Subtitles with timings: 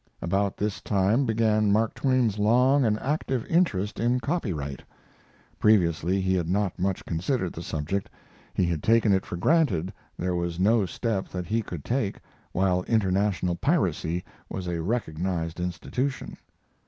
[0.19, 4.81] About this time began Mark Twain's long and active interest in copyright.
[5.59, 8.09] Previously he had not much considered the subject;
[8.55, 12.19] he had taken it for granted there was no step that he could take,
[12.51, 16.35] while international piracy was a recognized institution.